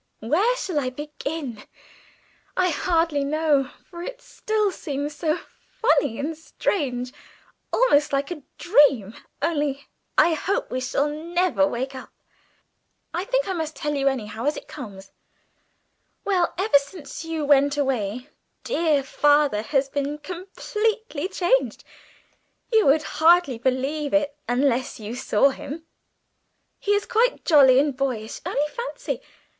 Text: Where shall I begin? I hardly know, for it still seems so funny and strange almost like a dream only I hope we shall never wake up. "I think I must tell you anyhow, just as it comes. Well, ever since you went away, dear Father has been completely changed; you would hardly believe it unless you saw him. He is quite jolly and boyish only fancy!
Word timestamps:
Where 0.21 0.55
shall 0.57 0.79
I 0.79 0.89
begin? 0.89 1.63
I 2.57 2.69
hardly 2.69 3.23
know, 3.23 3.69
for 3.85 4.01
it 4.01 4.19
still 4.19 4.71
seems 4.71 5.13
so 5.15 5.37
funny 5.79 6.17
and 6.17 6.35
strange 6.35 7.13
almost 7.71 8.11
like 8.11 8.31
a 8.31 8.41
dream 8.57 9.13
only 9.43 9.85
I 10.17 10.33
hope 10.33 10.71
we 10.71 10.81
shall 10.81 11.07
never 11.07 11.67
wake 11.67 11.93
up. 11.93 12.09
"I 13.13 13.25
think 13.25 13.47
I 13.47 13.53
must 13.53 13.75
tell 13.75 13.93
you 13.93 14.07
anyhow, 14.07 14.45
just 14.45 14.57
as 14.57 14.63
it 14.63 14.67
comes. 14.67 15.11
Well, 16.25 16.51
ever 16.57 16.79
since 16.79 17.23
you 17.23 17.45
went 17.45 17.77
away, 17.77 18.27
dear 18.63 19.03
Father 19.03 19.61
has 19.61 19.87
been 19.87 20.17
completely 20.17 21.27
changed; 21.27 21.83
you 22.73 22.87
would 22.87 23.03
hardly 23.03 23.59
believe 23.59 24.15
it 24.15 24.35
unless 24.49 24.99
you 24.99 25.13
saw 25.13 25.49
him. 25.49 25.85
He 26.79 26.95
is 26.95 27.05
quite 27.05 27.45
jolly 27.45 27.77
and 27.77 27.95
boyish 27.95 28.41
only 28.47 28.67
fancy! 28.71 29.21